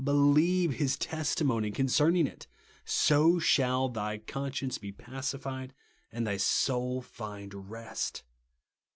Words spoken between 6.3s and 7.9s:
soul find